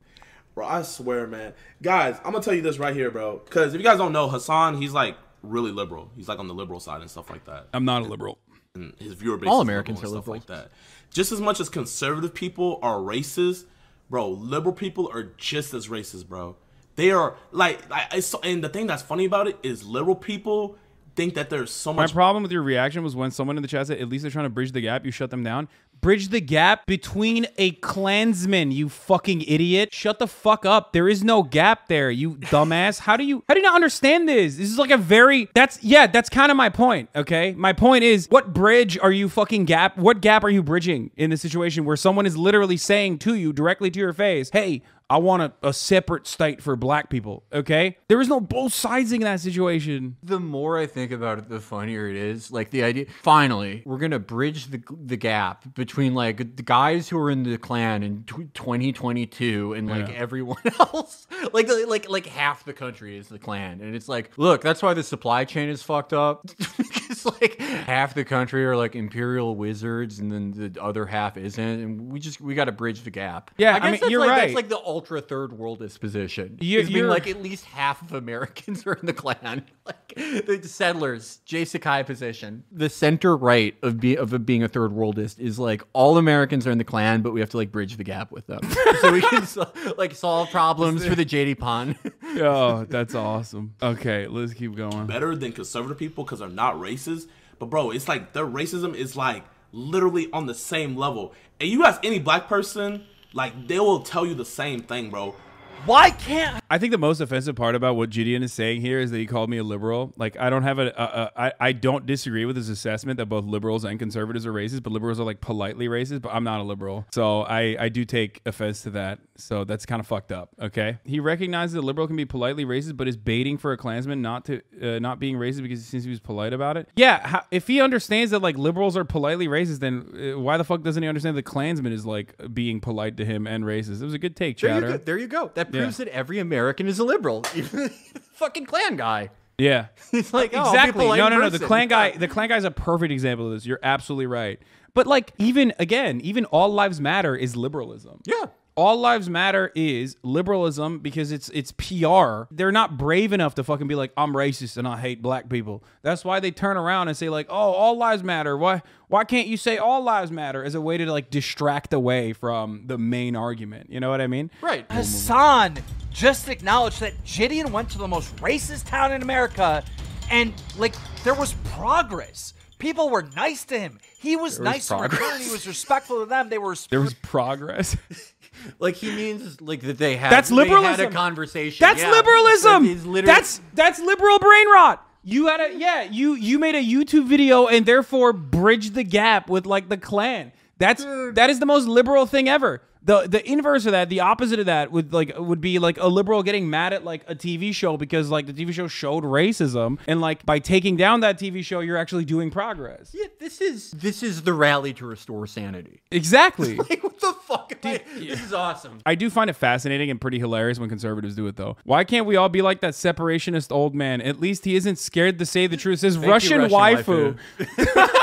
[0.56, 1.53] Bro, I swear, man.
[1.82, 3.41] Guys, I'm gonna tell you this right here, bro.
[3.43, 6.12] Because if you guys don't know, Hasan, he's like really liberal.
[6.15, 7.67] He's like on the liberal side and stuff like that.
[7.73, 8.38] I'm not a liberal.
[8.76, 10.72] And his viewer base All Americans liberal are stuff like that.
[11.12, 13.66] Just as much as conservative people are racist,
[14.10, 16.56] bro, liberal people are just as racist, bro.
[16.96, 20.16] They are like, like it's so, and the thing that's funny about it is liberal
[20.16, 20.76] people
[21.16, 22.10] think that there's so much.
[22.10, 24.32] My problem with your reaction was when someone in the chat said, at least they're
[24.32, 25.68] trying to bridge the gap, you shut them down.
[26.04, 29.94] Bridge the gap between a Klansman, you fucking idiot.
[29.94, 30.94] Shut the fuck up.
[30.94, 33.00] There is no gap there, you dumbass.
[33.00, 34.58] How do you how do you not understand this?
[34.58, 37.54] This is like a very that's yeah, that's kind of my point, okay?
[37.54, 41.30] My point is what bridge are you fucking gap what gap are you bridging in
[41.30, 44.82] the situation where someone is literally saying to you directly to your face, hey,
[45.13, 47.98] I want a, a separate state for black people, okay?
[48.08, 50.18] There is no both sizing in that situation.
[50.24, 52.52] The more I think about it, the funnier it is.
[52.52, 57.17] Like the idea, finally, we're gonna bridge the the gap between like the guys who
[57.19, 60.13] are in the Klan in tw 2022 and like Yeah.
[60.15, 61.27] everyone else.
[61.53, 64.93] like like like half the country is the Klan, and it's like, look, that's why
[64.93, 66.45] the supply chain is fucked up.
[66.77, 71.63] because like half the country are like imperial wizards, and then the other half isn't,
[71.63, 73.51] and we just we got to bridge the gap.
[73.58, 74.41] Yeah, I guess mean, that's you're like, right.
[74.41, 76.58] That's like the ultra third worldist position.
[76.62, 79.63] You- It's being you're- like at least half of Americans are in the Klan.
[79.86, 81.65] Like the settlers, J.
[81.65, 82.63] Sakai position.
[82.71, 86.72] The center right of be, of being a third worldist is like all Americans are
[86.72, 88.62] in the Klan, but we have to like bridge the gap with them,
[89.02, 91.98] so we can so, like solve problems for the JD Pond.
[92.38, 93.76] oh, that's awesome.
[93.82, 95.08] Okay, let's keep going.
[95.08, 97.28] better than conservative people because they're not racist.
[97.60, 101.34] But bro, it's like their racism is like literally on the same level.
[101.60, 105.36] And you ask any black person, like they will tell you the same thing, bro.
[105.86, 109.12] Why can't I think the most offensive part about what JiDion is saying here is
[109.12, 110.13] that he called me a liberal.
[110.17, 113.28] Like, I don't have a, a, a I, I don't disagree with his assessment that
[113.28, 116.22] both liberals and conservatives are racist, but liberals are like politely racist.
[116.22, 119.19] But I'm not a liberal, so I I do take offense to that.
[119.36, 120.50] So that's kind of fucked up.
[120.60, 124.22] Okay, he recognizes that liberal can be politely racist, but is baiting for a Klansman
[124.22, 126.88] not to uh, not being racist because he seems he was polite about it.
[126.96, 130.63] Yeah, how, if he understands that like liberals are politely racist, then uh, why the
[130.63, 134.02] fuck doesn't he understand that Klansman is like being polite to him and racist?
[134.02, 134.98] It was a good take, There you, chatter.
[134.98, 135.52] go, there you go.
[135.56, 135.82] That Yeah.
[135.82, 137.84] proves that every American is a liberal, even
[138.14, 139.30] the fucking Klan guy.
[139.58, 139.88] Yeah.
[140.12, 141.08] It's like oh, I'll be a exactly.
[141.18, 141.50] No, no, no.
[141.50, 143.66] The Klan guy, the Klan guy's a perfect example of this.
[143.66, 144.60] You're absolutely right.
[144.94, 148.22] But like even again, even all lives matter is liberalism.
[148.26, 148.46] Yeah.
[148.76, 152.44] All lives matter is liberalism because it's it's PR.
[152.50, 155.84] They're not brave enough to fucking be like I'm racist and I hate black people.
[156.02, 159.48] That's why they turn around and say like, "Oh, all lives matter." Why why can't
[159.48, 163.36] you say all lives matter as a way to like distract away from the main
[163.36, 163.92] argument?
[163.92, 164.50] You know what I mean?
[164.62, 164.92] Right.
[164.92, 165.78] Hasan
[166.12, 169.84] just acknowledged that JiDion went to the most racist town in America
[170.32, 172.54] and like there was progress.
[172.80, 174.00] People were nice to him.
[174.18, 175.18] He was was nice in return.
[175.18, 175.46] progress.
[175.46, 176.50] He was respectful to them.
[176.50, 177.96] They were There was progress.
[178.80, 181.08] Like he means like that they had That's they had liberalism.
[181.08, 181.78] a conversation.
[181.86, 182.12] That's Yeah.
[182.12, 183.26] liberalism.
[183.26, 185.06] That's that's liberal brain rot.
[185.23, 189.49] You had a yeah, you you made a YouTube video and therefore bridged the gap
[189.49, 190.52] with like the Klan.
[190.80, 192.82] That's that is the most liberal thing ever.
[193.06, 196.08] The the inverse of that, the opposite of that would like would be like a
[196.08, 200.00] liberal getting mad at like a TV show because like the TV show showed racism
[200.08, 203.12] and like by taking down that TV show you're actually doing progress.
[203.13, 206.02] Yeah, this is this is the rally to restore sanity.
[206.12, 206.80] Exactly.
[206.89, 207.74] Like what the fuck?
[207.86, 209.00] am I- This is awesome.
[209.06, 211.78] I do find it fascinating and pretty hilarious when conservatives do it, though.
[211.86, 214.22] Why can't we all be like that separationist old man?
[214.22, 216.04] At least he isn't scared to say the truth.
[216.04, 217.38] You, Russian, Russian waifu.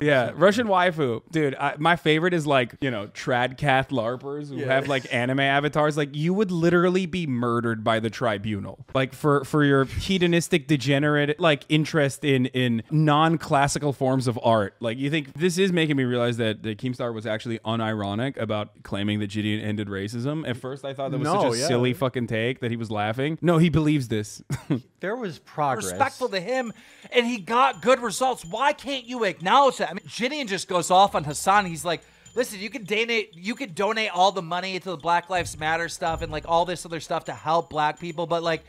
[0.00, 1.54] yeah, Russian waifu, dude.
[1.54, 5.96] I, my favorite is like you know trad cath larpers who have like anime avatars.
[5.96, 11.38] Like you would literally be murdered by the tribunal, like for for your hedonistic degenerate
[11.40, 14.74] like interest in in non classical forms of art.
[14.80, 18.82] Like you think this is making me realize that the Keemstar was actually unironic about
[18.82, 20.48] claiming that JiDion ended racism.
[20.48, 21.66] At first, I thought that was No, such a yeah.
[21.68, 23.38] silly fucking take that he was laughing.
[23.42, 24.42] No, he believes this.
[25.00, 25.86] There was progress.
[25.86, 26.72] respectful to him
[27.12, 28.44] and he got good results.
[28.44, 29.90] Why can't you acknowledge that?
[29.90, 31.66] I mean, JiDion just goes off on Hasan.
[31.66, 32.02] He's like,
[32.34, 35.88] listen, you can donate you can donate all the money to the Black Lives Matter
[35.88, 38.62] stuff and like all this other stuff to help black people, but like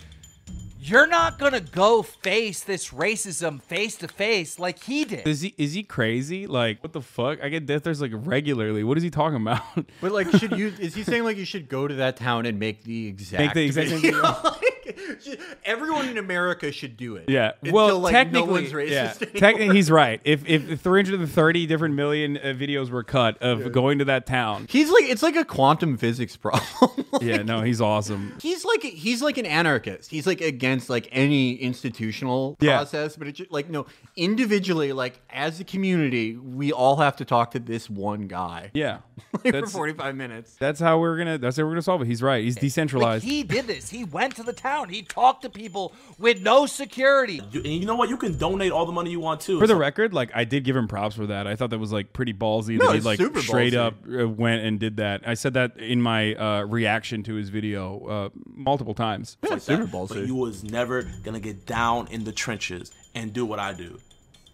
[0.84, 5.28] you're not gonna go face this racism face to face like he did.
[5.28, 6.48] is he is he crazy?
[6.48, 7.44] Like what the fuck?
[7.44, 8.84] I get death threats like regularly.
[8.84, 9.62] What is he talking about?
[10.02, 10.74] But like, should you?
[10.80, 13.54] Is he saying like you should go to that town and make the exact Make
[13.54, 13.91] the exact
[14.91, 15.08] same video?
[15.08, 15.12] video.
[15.12, 17.30] Like, should- everyone in America should do it.
[17.30, 17.51] Yeah.
[17.62, 19.13] Until, well, like, technically, no yeah.
[19.13, 20.19] Technically, he's right.
[20.23, 24.89] If if 330 different million uh, videos were cut of going to that town, He's
[24.89, 27.06] like it's like a quantum physics problem.
[27.21, 28.36] yeah, no, he's awesome.
[28.41, 30.10] He's like he's like an anarchist.
[30.12, 32.77] He's like against like any institutional Yeah.
[32.77, 37.51] process, but it's like no individually, like as a community, we all have to talk
[37.51, 38.99] to this one guy Yeah,
[39.34, 40.56] like, for that's forty five minutes.
[40.60, 42.08] that's how we're gonna that's how we're gonna solve it.
[42.08, 42.43] He's right.
[42.43, 43.23] He's Like decentralized.
[43.23, 43.89] he did this.
[43.89, 44.81] He went to the town.
[44.89, 47.41] He talked to people with no security.
[47.52, 48.10] You, and you know what?
[48.10, 49.60] You can donate all the money you want too.
[49.60, 51.48] for the So- record, like I did give him props for that.
[51.48, 53.78] I thought that was like pretty ballsy No, that he it's like super straight ballsy.
[53.78, 55.22] up uh, went and did that.
[55.26, 59.38] I said that in my uh, reaction to his video uh, multiple times.
[59.44, 60.10] Yeah, like super that, ballsy.
[60.10, 64.00] But you was never gonna get down in the trenches and do what I do.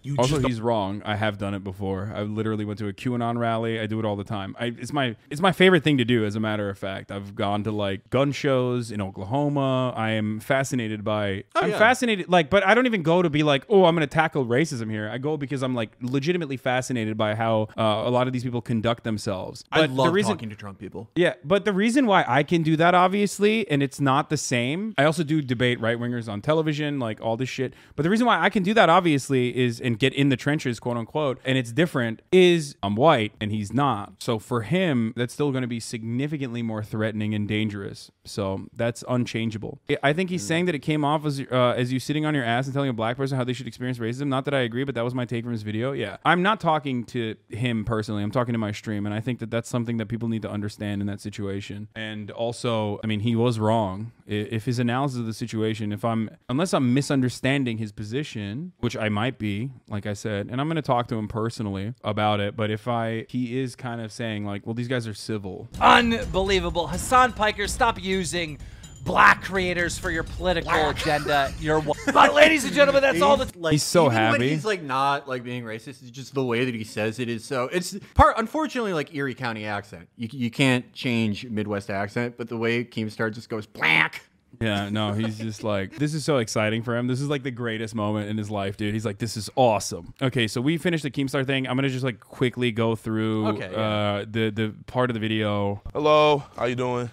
[0.07, 1.01] You Also, he's wrong.
[1.03, 2.11] I have done it before.
[2.15, 3.77] I literally went to a QAnon rally.
[3.79, 4.55] I do it all the time.
[4.57, 6.25] I, it's my it's my favorite thing to do.
[6.25, 9.93] As a matter of fact, I've gone to like gun shows in Oklahoma.
[9.95, 11.43] I am fascinated by.
[11.55, 11.77] I'm yeah.
[11.77, 12.29] fascinated.
[12.29, 14.89] Like, but I don't even go to be like, oh, I'm going to tackle racism
[14.89, 15.09] here.
[15.09, 18.61] I go because I'm like legitimately fascinated by how uh, a lot of these people
[18.61, 19.65] conduct themselves.
[19.71, 21.09] I But love the reason, talking to Trump people.
[21.15, 24.93] yeah, but the reason why I can do that, obviously, and it's not the same.
[24.97, 27.73] I also do debate right wingers on television, like all this shit.
[27.95, 30.79] But the reason why I can do that, obviously, is and get in the trenches,
[30.79, 32.21] quote unquote, and it's different.
[32.31, 34.13] Is I'm white and he's not.
[34.19, 38.11] So for him, that's still going to be significantly more threatening and dangerous.
[38.25, 39.79] So that's unchangeable.
[40.03, 42.43] I- think he's saying that it came off as uh, as you sitting on your
[42.43, 44.27] ass and telling a black person how they should experience racism.
[44.29, 45.91] Not that I agree, but that was my take from his video.
[45.91, 48.23] Yeah, I'm not talking to him personally.
[48.23, 50.49] I'm talking to my stream, and I think that that's something that people need to
[50.49, 51.87] understand in that situation.
[51.95, 54.11] And also, I mean, he was wrong.
[54.25, 59.09] If his analysis of the situation, if I'm unless I'm misunderstanding his position, which I
[59.09, 62.55] might be, like I said, and I'm going to talk to him personally about it.
[62.55, 65.67] But if I he is kind of saying like, well, these guys are civil.
[65.79, 66.87] Unbelievable.
[66.87, 68.59] Hasan Piker, stop using
[69.03, 71.53] black creators for your political agenda.
[71.59, 71.81] You're
[72.13, 74.39] but ladies and gentlemen, that's all the He's, like, He's so even happy.
[74.39, 76.01] When he's like not like being racist.
[76.01, 77.69] It's just the way that he says it is so.
[77.71, 80.09] It's part unfortunately like Erie County accent.
[80.17, 84.21] You you can't change Midwest accent, but the way Keemstar just goes black.
[84.59, 87.05] Yeah, no, he's just like, this is so exciting for him.
[87.07, 88.93] This is like the greatest moment in his life, dude.
[88.93, 90.13] He's like, this is awesome.
[90.21, 91.67] Okay, so we finished the Keemstar thing.
[91.67, 93.77] I'm gonna just like quickly go through Okay, yeah.
[93.77, 95.81] uh, the the part of the video.
[95.93, 97.09] Hello, how you doing?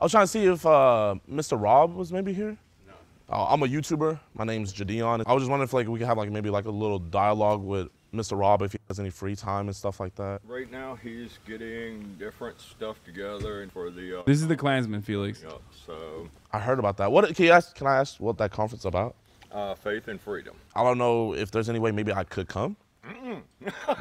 [0.00, 1.60] I was trying to see if uh, Mr.
[1.60, 2.56] Robb was maybe here.
[2.86, 2.92] No.
[3.36, 4.20] Uh, I'm a YouTuber.
[4.34, 5.24] My name's JiDion.
[5.26, 7.62] I was just wondering if like we could have like maybe like a little dialogue
[7.64, 8.38] with Mr.
[8.38, 10.40] Robb if he has any free time and stuff like that.
[10.46, 14.20] Right now, he's getting different stuff together and for the.
[14.20, 15.42] Uh, This is the Klansman, Felix.
[15.42, 17.12] Yup, so, I heard about that.
[17.12, 17.74] What can you ask?
[17.74, 19.14] Can I ask what that conference about?
[19.50, 20.54] uh, faith and freedom.
[20.76, 22.76] I don't know if there's any way maybe I could come.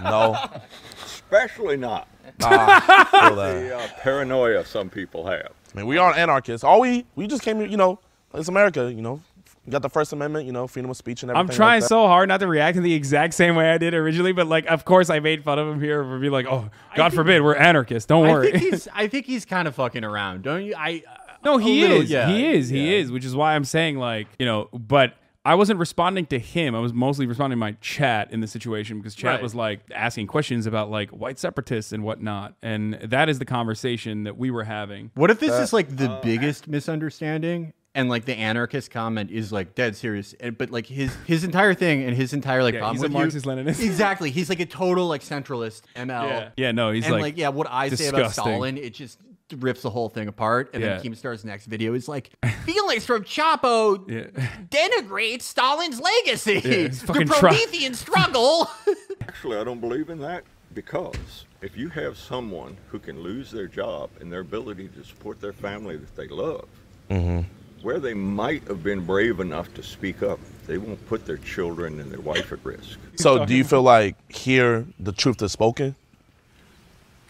[0.04, 0.36] No,
[1.06, 2.08] Especially not
[2.40, 3.54] nah, I feel that.
[3.62, 5.52] the uh, paranoia some people have.
[5.74, 6.64] I mean, we aren't anarchists.
[6.64, 8.00] All we we just came here, you know,
[8.34, 9.22] it's America, you know.
[9.68, 11.50] We got the First Amendment, you know, freedom of speech and everything.
[11.50, 11.90] I'm trying like that.
[11.90, 14.66] so hard not to react in the exact same way I did originally, but like,
[14.68, 17.54] of course, I made fun of him here for being like, "Oh, God forbid, we're
[17.56, 18.30] anarchists." Don't worry.
[18.32, 18.52] I worry.
[18.60, 20.74] think he's I think he's kind of fucking around, don't you?
[20.78, 22.10] I uh, No, a he little- is.
[22.10, 22.70] yeah, he is.
[22.70, 23.00] He yeah.
[23.00, 23.12] is.
[23.12, 25.14] Which is why I'm saying like you know, but.
[25.46, 26.76] I wasn't responding to him.
[26.76, 29.42] I was mostly responding to my chat in the situation because chat Right.
[29.42, 34.26] was like asking questions about like white separatists and whatnot, and that is the conversation
[34.26, 35.10] that we were having.
[35.16, 37.72] What if this is like the uh, biggest misunderstanding?
[37.98, 41.74] And like the anarchist comment is like dead serious, and, but like his his entire
[41.74, 43.84] thing and his entire like Yeah, problem he's a with you- Marxist-Leninist.
[43.84, 44.30] exactly.
[44.30, 46.30] He's like a total like centralist ML.
[46.30, 48.32] Yeah, yeah, no, he's and like, like, yeah, what I say about.
[48.32, 49.18] Stalin, it just
[49.58, 50.70] rips the whole thing apart.
[50.74, 50.98] And Yeah.
[51.00, 52.30] then Keemstar's next video is like,
[52.66, 54.48] Felix from Chapo Yeah.
[54.70, 56.58] denigrates Stalin's legacy.
[56.58, 58.70] it's the fucking try- Promethean struggle.
[59.22, 60.44] Actually, I don't believe in that
[60.76, 65.42] because if you have someone who can lose their job and their ability to support
[65.42, 66.68] their family that they love,
[67.10, 67.42] mm-hmm.
[67.82, 72.00] Where they might have been brave enough to speak up, they won't put their children
[72.00, 73.00] and their wife at risk.
[73.16, 75.96] So, do you feel like here the truth is spoken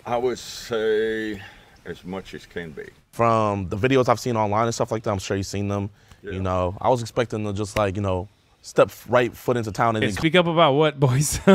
[0.06, 1.42] I would say
[1.86, 2.86] as much as can be.
[3.12, 5.12] from the videos I've seen online and stuff like that?
[5.12, 5.90] I'm sure you've seen them.
[6.24, 6.32] Yeah.
[6.32, 8.28] You know, I was expecting to just like you know
[8.62, 11.40] step right foot into town and Hey, then speak up about what, boys?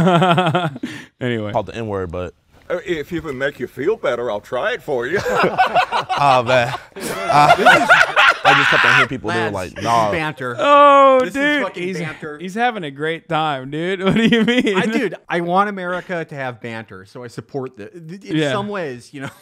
[1.21, 2.35] anyway, called the N word, but
[2.71, 5.19] Uh, If it would make you feel better, I'll try it for you.
[5.25, 6.79] ah man,
[8.53, 9.31] I just kept on hearing people.
[9.31, 10.57] They were Lads, like, this is nah, banter.
[10.59, 12.39] oh, This is dude, fucking he's, banter.
[12.39, 14.01] he's having a great time, dude.
[14.05, 14.77] What do you mean?
[14.77, 17.93] I dude, I want America to have banter, so I support the.
[17.93, 18.53] In Yeah.
[18.53, 19.31] some ways, you know.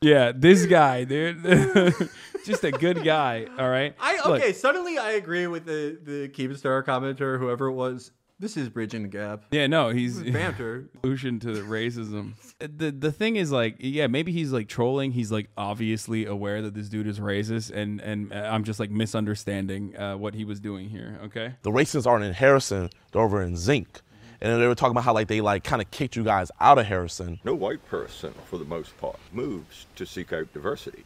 [0.00, 1.42] Yeah, this guy, dude.
[2.44, 3.46] Just a good guy.
[3.58, 3.96] All right.
[3.98, 4.52] I Look, okay.
[4.52, 8.12] suddenly, I agree with the the Keemstar commenter, whoever it was.
[8.40, 9.44] This is bridging the gap.
[9.50, 10.86] yeah, no, he's Banter.
[11.02, 12.34] solution to the racism.
[12.60, 15.10] The the thing is like, yeah, maybe he's like trolling.
[15.10, 18.90] He's like obviously aware that this dude is racist, and and uh, I'm just like
[18.90, 21.18] misunderstanding uh, what he was doing here.
[21.24, 21.54] Okay.
[21.62, 24.02] the racists aren't in Harrison; they're over in Zinc.
[24.40, 26.78] And they were talking about how like they like kind of kicked you guys out
[26.78, 27.40] of Harrison.
[27.42, 31.02] No white person, for the most part, moves to seek out diversity.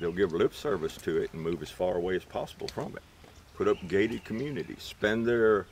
[0.00, 3.02] They'll give lip service to it and move as far away as possible from it.
[3.54, 5.66] Put up gated communities, spend their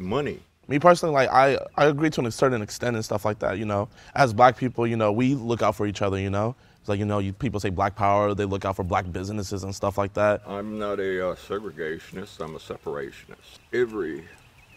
[0.00, 0.40] money.
[0.68, 3.58] Me personally, like I, I agree to a certain extent and stuff like that.
[3.58, 6.18] You know, as black people, you know, we look out for each other.
[6.18, 8.84] You know, it's like you know, you, people say black power, they look out for
[8.84, 10.42] black businesses and stuff like that.
[10.46, 13.58] I'm not a uh, segregationist, I'm a separationist.
[13.72, 14.24] Every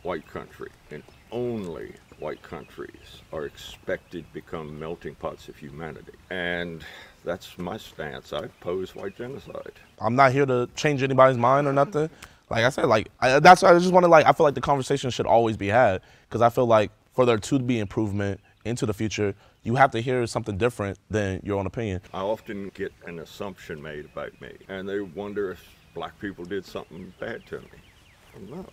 [0.02, 6.12] white country and only white countries are expected to become melting pots of humanity.
[6.30, 6.84] And
[7.24, 8.34] that's my stance.
[8.34, 9.74] I oppose white genocide.
[10.00, 12.10] I'm not here to change anybody's mind or nothing.
[12.50, 14.56] Like I said, like I, that's why I just want to like I feel like
[14.56, 18.40] the conversation should always be had because I feel like for there to be improvement
[18.66, 22.02] into the future, you have to hear something different than your own opinion.
[22.14, 26.66] I often get an assumption made about me, and they wonder if black people did
[26.66, 27.68] something bad to me.
[28.34, 28.66] Well, no.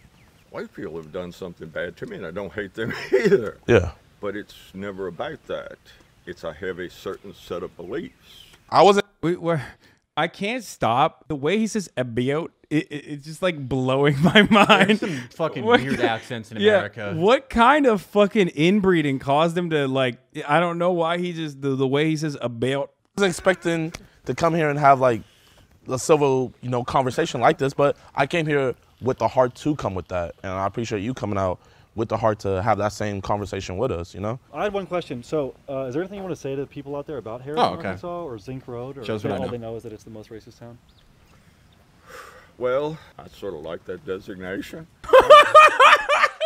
[0.50, 3.58] White people have done something bad to me, and I don't hate them either.
[3.66, 5.78] Yeah, But it's never about that.
[6.26, 8.44] It's I have a certain set of beliefs.
[8.68, 9.06] I wasn't.
[9.22, 9.62] We, we're,
[10.16, 12.52] I can't stop the way he says about.
[12.68, 14.88] It, it, it's just like blowing my mind.
[14.88, 17.14] There's some fucking What weird accents in Yeah, America.
[17.16, 20.18] What kind of fucking inbreeding caused him to like?
[20.46, 22.92] I don't know why he just the, the way he says about.
[23.16, 23.92] was expecting
[24.26, 25.22] to come here and have like
[25.88, 29.74] a civil, you know, conversation like this, but I came here with the heart to
[29.76, 31.58] come with that, and I appreciate you coming out
[31.94, 34.14] with the heart to have that same conversation with us.
[34.14, 35.22] You know, I had one question.
[35.22, 37.42] So, uh, is there anything you want to say to the people out there about
[37.42, 37.88] Harrison, Oh, okay.
[37.88, 39.50] Arkansas, or Zinc Road, or Shows they- what I all know.
[39.50, 40.78] they know is that it's the most racist town?
[42.58, 44.86] Well, I sort of like that designation.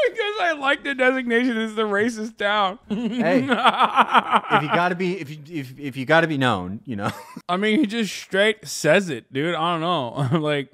[0.07, 2.78] Because I like the designation as the racist town.
[2.88, 7.11] Hey, if you gotta be, if you if, if you gotta be known, you know.
[7.48, 9.54] I mean, he just straight says it, dude.
[9.54, 10.38] I don't know.
[10.40, 10.68] like,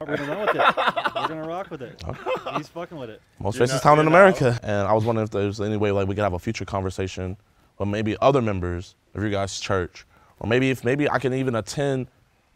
[1.22, 2.02] We're gonna run with it.
[2.06, 2.54] We're rock with it.
[2.56, 3.20] He's fucking with it.
[3.38, 5.76] most You're racist not- town in you're America, and I was wondering if there's any
[5.76, 7.37] way like we could have a future conversation,
[7.78, 10.04] or maybe other members of your guys' church,
[10.38, 12.06] or maybe if maybe I can even attend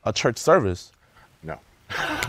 [0.05, 0.93] a church service.
[1.43, 1.59] No.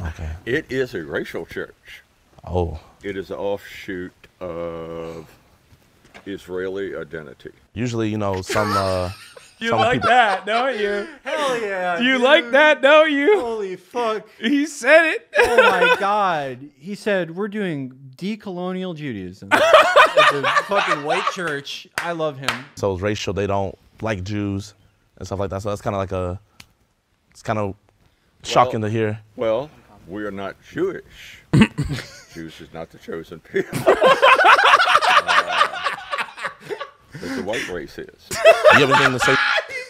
[0.07, 0.29] Okay.
[0.45, 2.03] It is a racial church.
[2.45, 5.27] Oh, It is an offshoot of
[6.25, 7.51] Israeli identity.
[7.73, 8.71] usually you know some.
[8.75, 9.11] uh
[9.59, 11.07] you Some like people- that, don't you?
[11.23, 11.99] Hell yeah!
[11.99, 13.39] You like that, don't you?
[13.39, 14.27] Holy fuck!
[14.39, 15.29] He said it.
[15.37, 16.69] Oh my god!
[16.77, 21.87] He said we're doing decolonial Judaism the fucking white church.
[21.97, 22.49] I love him.
[22.75, 23.33] So it's racial.
[23.33, 24.73] They don't like Jews
[25.17, 25.61] and stuff like that.
[25.61, 26.39] So that's kind of like a.
[27.31, 27.75] It's kind of
[28.43, 29.19] shocking Well- to hear.
[29.35, 29.69] Well,
[30.07, 31.03] we are not Jewish.
[32.33, 33.79] Jews is not the chosen people.
[33.87, 35.77] Uh,
[37.23, 38.29] as the white race is.
[38.77, 39.35] You have anything to say?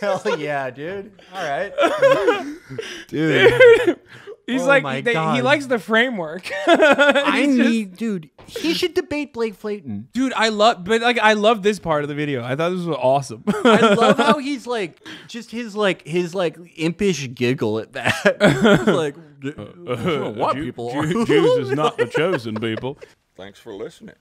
[0.02, 1.12] Hell yeah, dude.
[1.34, 1.74] All right.
[3.08, 4.00] Dude.
[4.48, 6.52] He's Oh like my they- he likes the framework.
[6.68, 8.30] I He's just- need, dude.
[8.46, 10.10] He should debate Blake Flayton.
[10.14, 12.44] dude, I love, but like I love this part of the video.
[12.44, 13.44] I thought this was awesome.
[13.48, 18.14] I love how he's like, just his like his like impish giggle at that.
[18.40, 20.92] It's like, d- uh, what uh, people?
[21.26, 23.00] Jews is not the chosen people.
[23.36, 24.16] Thanks for listening.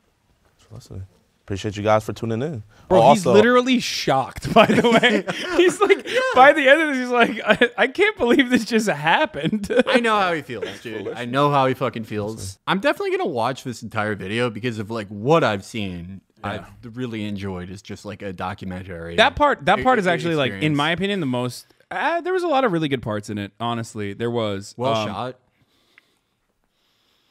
[0.71, 1.05] Listen,
[1.45, 2.63] appreciate you guys for tuning in.
[2.89, 4.53] Bro, Oh, he's literally shocked.
[4.55, 5.25] By the way,
[5.57, 8.89] he's like, by the end of this, he's like, I, I can't believe this just
[8.89, 9.71] happened.
[9.87, 11.09] I know how he feels, dude.
[11.09, 12.59] I know how he fucking feels.
[12.67, 16.21] I'm definitely gonna watch this entire video because of like what I've seen.
[16.43, 19.17] I've really enjoyed is just like a documentary.
[19.17, 21.67] that part, that part is actually like, in my opinion, the most.
[21.91, 23.53] Uh, there was a lot of really good parts in it.
[23.61, 24.75] Honestly, there was.
[24.77, 25.39] well Um, shot.